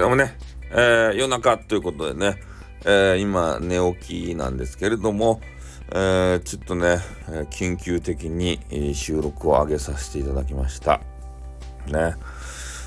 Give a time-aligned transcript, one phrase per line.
[0.00, 0.36] どもね、
[0.70, 2.40] えー、夜中ということでね、
[2.84, 5.40] えー、今寝起きなんですけれども、
[5.92, 6.98] えー、ちょっとね、
[7.50, 8.60] 緊急的に
[8.94, 11.00] 収録を上げさせていただきました。
[11.86, 12.14] ね。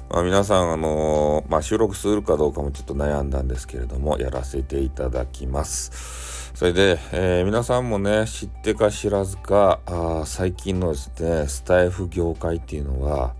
[0.10, 6.52] まあ、皆さん、あのー、まあ、収録するかどうかもちょっと悩んだんですけれども、やらせていただきます。
[6.54, 13.34] それで、えー、皆さんもね、知ってか知らずか、あ最近のですね、スタイフ業界っていうのは、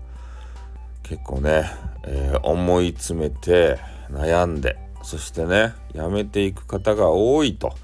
[1.04, 1.70] 結構ね、
[2.02, 3.78] えー、思い詰めて
[4.10, 7.74] 悩んでそしてねやめていく方が多いと。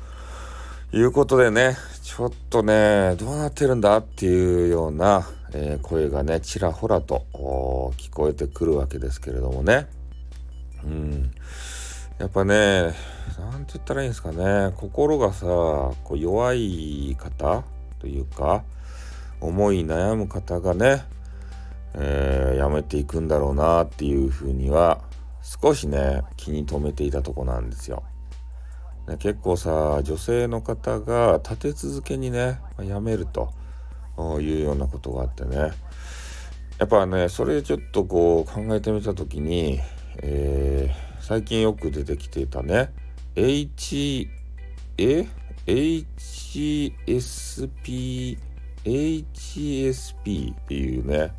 [0.92, 7.24] いうことでねちょっとねどうなってるんだっていうような、えー、声がねちらほらと
[7.96, 9.86] 聞こえてくるわけですけれどもね。
[10.82, 11.30] うん。
[12.18, 12.92] やっぱね
[13.38, 14.72] 何て言ったらいいんですかね。
[14.76, 17.62] 心がさこう弱い方
[18.00, 18.64] というか
[19.40, 21.04] 思い悩む方がね
[21.94, 25.02] えー、やめていくんだろうなっていうふうには
[25.42, 28.04] 少しね気に留めていたとこなんですよ。
[29.08, 33.52] ね、結構さ女性の方が立て続けにねやめると
[34.40, 35.72] いうようなことがあってね
[36.78, 39.80] やっぱねそれちょっとこう考えてみた時に、
[40.18, 42.92] えー、最近よく出てきていたね
[43.34, 44.28] H
[44.98, 45.26] え
[45.66, 46.94] ？HSP
[48.84, 51.32] HSP っていうね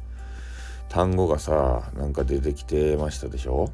[0.92, 3.72] 単語がさなんか出てきてましたでしょ？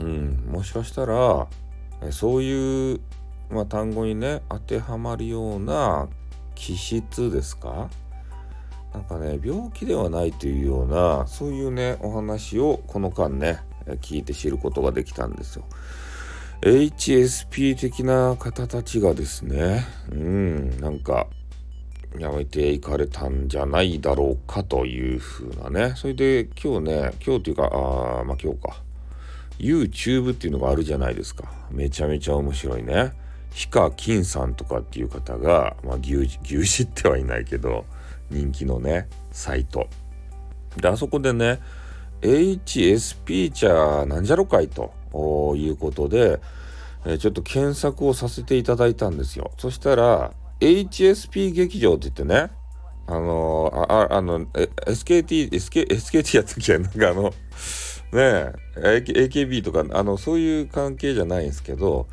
[0.00, 0.46] うん。
[0.48, 1.46] もしかしたら
[2.10, 3.00] そういう、
[3.50, 6.08] まあ、単語にね当てはまるような
[6.54, 7.90] 気質ですか？
[8.94, 13.58] なんかね病気ではないというようなそういうねお話をこの間ね
[14.00, 15.64] 聞いて知ることができたんですよ。
[16.62, 21.26] HSP 的な方たちがですねうんなんか
[22.18, 25.94] やめていかれたんじゃないだろうかというふうなね。
[25.96, 28.82] それで今日ね、今日っていうか、あまあ今日か。
[29.58, 31.44] YouTube っていうのがあるじゃないですか。
[31.70, 33.12] めちゃめちゃ面白いね。
[33.52, 37.84] ヒカキンさんとかっていう方が、まあ牛耳、牛耳ってはいないけど、
[38.30, 39.88] 人気のね、サイト。
[40.76, 41.60] で、あそこでね、
[42.22, 44.92] HSP 茶なんじゃろかいと
[45.56, 46.40] いうことで、
[47.06, 49.50] えちょっと検索をさせていただいたんですよ。
[49.58, 52.50] そしたら、HSP 劇場って言ってね、
[53.06, 56.78] あのー、あ、あの、SKT、SK、SKT やったっけ？
[56.78, 62.06] なんかあの、ねえ、AKB とか、あの、そういう関係じゃないんですけど、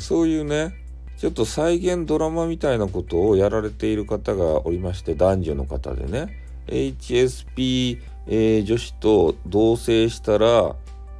[0.00, 0.74] そういうね、
[1.18, 10.76] ちょっと再現ドラマみたいなことをやられている方がおりまして、男女の方でね、HSP、えー、女子と同棲したら、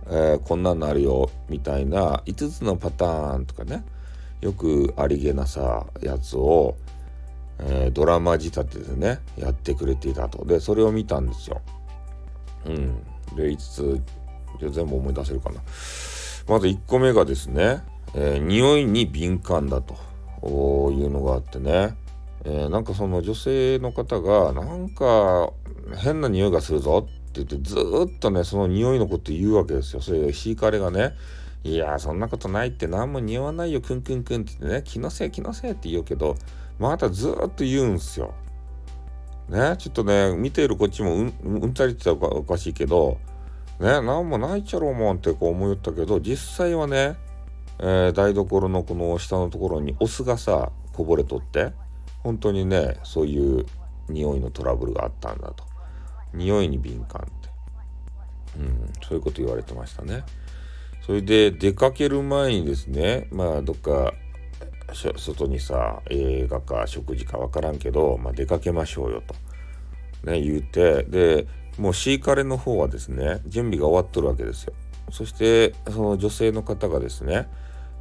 [0.07, 3.85] えー、こんなんなるよ、みたいな5つのパターンとかね、
[4.45, 6.77] よくありげなさやつを、
[7.61, 10.45] えー、ドラマ仕立てでねやってくれていたと。
[10.45, 11.63] でそれを見たんですよ。
[12.67, 13.03] うん。
[13.35, 14.01] で5つ
[14.61, 15.57] 全部思い出せるかな。
[16.47, 17.83] まず1個目がですね、
[18.15, 19.97] えー、匂いに敏感だと。
[20.47, 20.47] い
[21.03, 21.97] うのがあってね、
[22.45, 25.51] えー、なんかその女性の方がなんか
[25.97, 27.77] 変な匂いがするぞって言ってず
[28.15, 30.03] っとねその匂いのこと言うわけですよ。
[30.03, 31.15] それでシーカレがね。
[31.65, 36.37] いやそんなことないって何も匂わないよくんくんくんってってね気のせい気のせいって言うけど
[36.79, 38.35] またずっと言うんすよ。
[39.49, 43.19] ねちょっとね見ているこっちもうんうんたりって言ったらおかしいけど
[43.81, 47.17] ね何もないちゃろうもんってこう思いよったけど実際はね、
[47.79, 51.73] えー、台所のこの下のところにお酢がさこぼれとって
[52.23, 53.67] 本当にねそういう
[54.09, 55.65] 匂いのトラブルがあったんだと
[56.35, 57.49] 匂いに敏感って
[58.59, 60.25] うんそういうこと言われてましたね。
[61.05, 64.15] それで出かける前にですねまあどっか
[64.95, 69.35] 外にさ映画か食事か分からんけど、まあ、出かけましょうよと、
[70.31, 71.47] ね、言うてで
[71.79, 74.73] もうシーカレの方はですね準備が終わっとるわけですよ。
[75.11, 77.49] そしてその女性の方がですね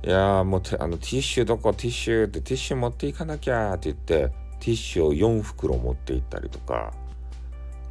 [0.05, 1.73] いやもうあのティッシュどこ？
[1.73, 6.93] ティッシュってティッシュ持っていかなきゃって言ってティッシュを4袋持って行ったりとか。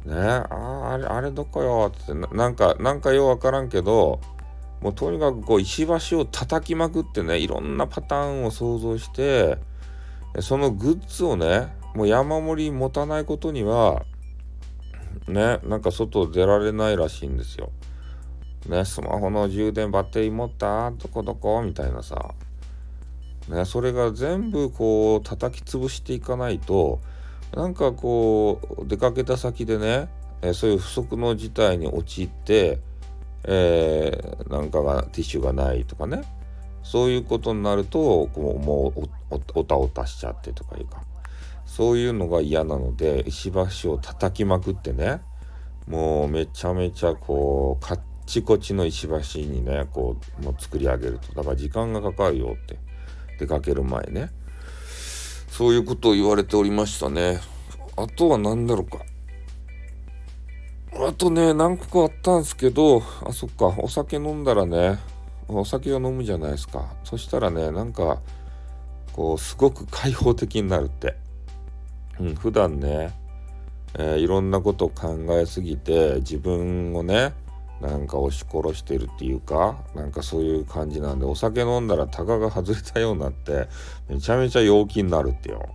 [0.05, 4.19] ねああれあれどこよってなんかなんかよう分からんけど
[4.83, 9.57] もうとにかくこう石橋を叩きまくってねいろんなパターンを想像して
[10.41, 14.03] そのグッズをねもう山盛り持たないことには
[15.29, 17.71] ねなんか外出られないらしいんですよ。
[18.67, 20.91] ねスマホの充電バッテリー持った？
[20.91, 21.61] どこどこ？
[21.61, 22.33] みたいなさ。
[23.47, 26.99] ねそれが全部こう叩き潰していかないと
[27.55, 30.09] なんかこう出かけた先でね
[30.53, 32.79] そういう不測の事態に陥って
[33.45, 36.23] えー、なんかがティッシュがないとかね。
[36.83, 39.09] そういうことになるとこうもう
[39.55, 41.03] おたおたしちゃってとかいうか。
[41.65, 43.51] そういうのが嫌なので石
[43.83, 45.21] 橋を叩きまくってね。
[45.87, 51.33] もうめちゃめちゃこうちこちの石橋にねこうもう作り上げると。
[51.33, 52.77] だから時間がかかるよって。
[53.39, 54.29] 出かける前ね。
[55.49, 57.39] そういうことを言われておりましたね。
[57.97, 58.99] あとは何だろうか。
[61.05, 64.99] あとね何個かあったんですけどあそっかお酒飲んだらね
[65.47, 68.19] お酒を飲むじゃないですかそしたらねなんか
[69.11, 71.15] こうすごく開放的になるって、
[72.19, 73.13] うん、普段ね、
[73.95, 77.33] えー、いろんなことを考えすぎて自分をね
[77.81, 83.67] なんか押し殺してるっていうかなんかそういう感じなんでお酒飲んだらタガが外れたようになって
[84.07, 85.69] めちゃめちゃ陽気になるってよ。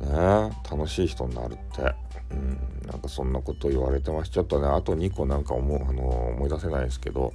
[0.00, 1.94] ね楽しい人になるって。
[2.28, 2.58] うん、
[2.90, 4.32] なんかそんなこと言われてます。
[4.32, 7.32] ちょっとね、あと2個なんか思あの思い出せないですけど、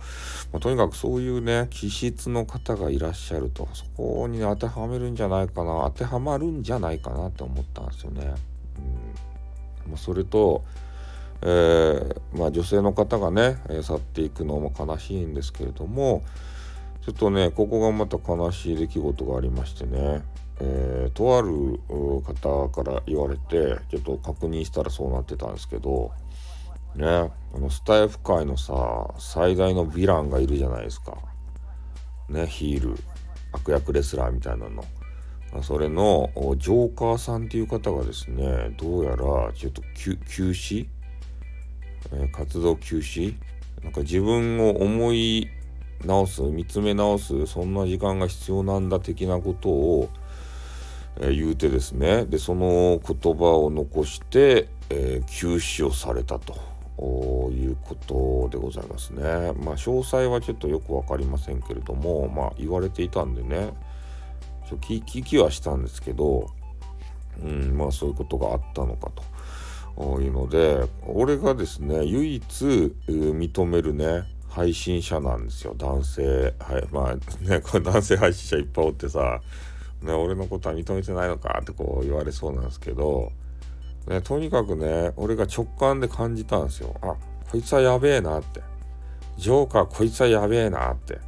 [0.51, 8.33] まあ、とにかくそういうね、気質の方がいらっしゃると、そこに、ね、当てはめるんじゃないかな、当てはまるんじゃないかなって思ったんですよね。
[9.85, 10.63] うんまあ、それと、
[11.41, 16.23] えー、まあ、女性の方がね、去っていくのも悲しいんですけれども
[17.03, 20.21] ちょっとねここがまた悲しい出来事がありましてね、
[20.63, 21.79] えー、とある
[22.21, 26.11] 方から言われてちょっと確認したらそうなってたんですけど
[26.95, 31.17] ねあのスタイフ界のさ最大のヴィランがいるじゃないですか。
[32.29, 32.97] ねヒール
[33.51, 34.83] 悪役レスラーみたいなの。
[35.63, 40.17] それのジョーカーさんっていう方がですねどうやらちょっと休
[40.51, 40.85] 止？
[42.13, 43.35] えー、活動休止？
[43.83, 45.49] なんか自分を思い
[46.05, 50.09] 直す見つめ直すそんな時間が必要なんだ的なことを、
[51.19, 56.53] 言うてですねでその言葉を残して、えー、休止をされたと
[57.51, 57.95] いうこ
[58.49, 59.23] とでございますね。
[59.23, 63.73] まあ詳細はちょっとよく分かりませんけれどもまあ言われていたんでね
[64.69, 66.49] ちょ聞きはしたんですけど、
[67.43, 69.23] うん、まあそういうことがあったのかと。
[70.19, 72.43] いうので俺がですね唯一
[73.07, 79.41] 認めるね配信者なんですよ男性はいまあねこれ男性配信者いっぱいおってさ、
[80.01, 83.31] ね、俺のことは認めてないのかってこう言われそうなんですけど、
[84.07, 86.95] ね、とにかくね俺が直感で感じたんですよ。
[87.01, 87.15] あ
[87.51, 88.61] こいつはやべえなって。
[89.37, 91.19] ジョーカーこいつはやべえなって。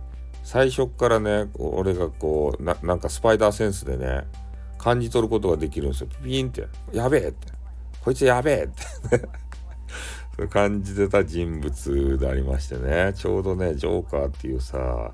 [0.43, 4.25] 最初っからね俺がこうなんかスパイダーセンスでね
[4.77, 6.07] 感じ取ることができるんですよ。
[6.23, 6.67] ピーンって。
[6.91, 7.53] やべえって。
[8.03, 9.27] こいつやべえって。
[10.49, 13.13] 感じてた人物でありましてね。
[13.15, 15.11] ちょうどねジョーカーっていうさ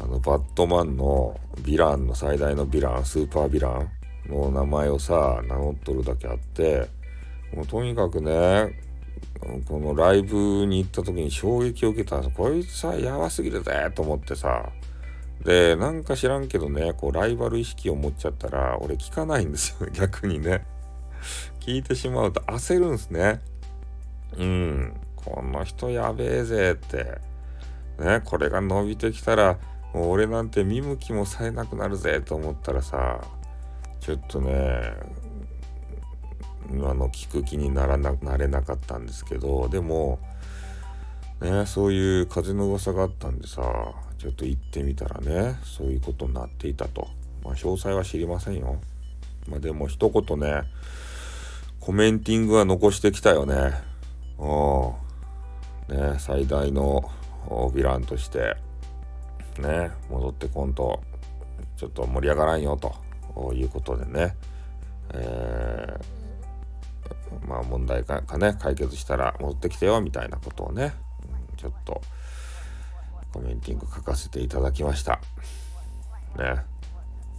[0.00, 3.90] あのバットマンのヴィランの最大のヴィランスーパーヴィラン
[4.28, 6.88] の名前をさ名乗っとるだけあって
[7.54, 8.80] もうとにかくね
[9.68, 14.70] このライブに行った時に衝撃を受けたんですこいつさやばすぎるぜと思ってさ
[15.44, 20.66] でなんか知らんけどねこうライバル意識を持っちゃったら俺聞かないんですよ 逆にね
[21.66, 23.40] 聞いてしまうと焦るんですね。
[24.36, 27.18] うん、この人やべえぜって。
[27.98, 29.58] ね、これが伸びてきたら、
[29.96, 33.24] もう俺なんて見向きもされなくなるぜと思ったらさ、
[33.98, 34.92] ちょっとね、
[36.70, 40.18] 今の聞く気にならななれなかったんですけど、でも、
[41.40, 43.62] ね、そういう風の噂があったんでさ、
[44.18, 47.08] ちょっと行ってみたらね、そういうことになっていたと。
[47.42, 48.78] まあ、詳細は知りませんよ。
[49.48, 50.64] まあ、でも一言ね、
[51.80, 53.72] コメンティングは残してきたよね。
[54.38, 56.12] うん。
[56.12, 57.10] ね、最大の
[57.48, 58.65] ヴィランとして、
[59.60, 61.02] ね、戻ってこんと、
[61.76, 64.36] ちょっと盛り上がらんよということでね、
[65.12, 70.94] えー、まあ問題かね、解決したら戻ってきてよみたいなことをね、
[71.56, 72.00] ちょっと
[73.32, 75.20] コメンティング書かせていただきました。
[76.38, 76.64] ね。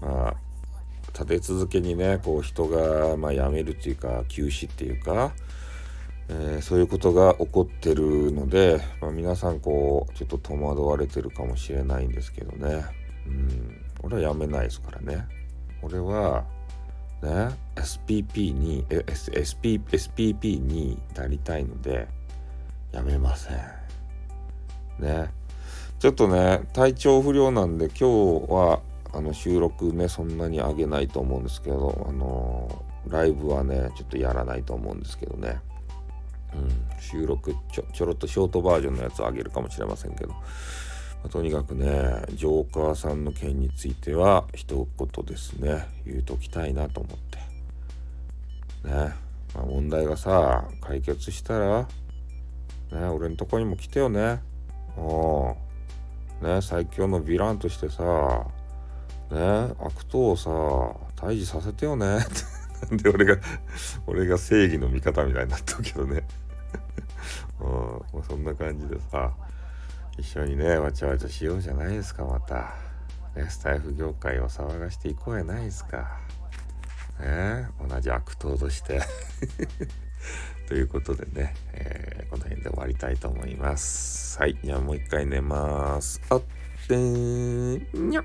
[0.02, 0.48] まあ
[1.14, 5.34] 立て続けにねこう人が、まあ、辞めるっていうか休止っていうか、
[6.30, 12.86] えー、そういうことが起こってるので、まあ、皆さんこうちょっと戸惑われてるかもしれないんですけどね。
[13.26, 13.86] うん。
[14.04, 15.26] 俺は辞めないですからね。
[15.82, 16.44] 俺は
[17.22, 22.08] ね SPP に SP SPP になりたいので
[22.94, 23.58] 辞めません。
[25.00, 25.32] ね。
[26.00, 28.82] ちょっとね体調不良なんで今日は
[29.14, 35.60] あの収録ねそんなに上げないと思うんですけどあのライブはねちょっとやらないと思うんですけどね、
[36.56, 40.40] うん、収録ちょちょろっとショートバージョンのやつを上げるかもしれませんけど、ま
[41.26, 47.38] あ、とにかくねジョーカーさんの件については一言ですね言うときたいなと思って。
[48.88, 49.14] ね、
[49.54, 51.88] まあ、問題がさ解決したら
[52.92, 54.42] ね俺のとこにも来てよね。
[54.98, 56.48] うん。
[56.48, 58.46] ね最強のヴィランとしてさ
[59.32, 60.50] ね悪党をさ
[61.16, 62.06] 退治させてよね。
[62.06, 62.22] なん
[62.92, 63.38] で俺が
[64.06, 66.24] 俺が正義の味方みたいになったけどね。
[67.60, 69.34] うん、もうそんな感じでさ
[70.18, 72.76] 一緒にねわちゃわちゃしようじゃないですかまた、
[73.36, 76.20] ね、スタイフ業界を騒がしていこうやないですか。
[77.20, 79.02] ね同じ悪党として。
[80.68, 84.38] ということでね、えー、この辺で終わりたいと思います。
[84.38, 84.60] はい。
[84.62, 86.22] じゃあもう一回寝ます。
[86.30, 86.42] あっ
[86.88, 88.22] てーにゃ。
[88.22, 88.24] っ